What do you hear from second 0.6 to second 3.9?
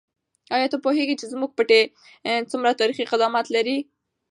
ته پوهېږې چې زموږ پټی څومره تاریخي قدامت لري؟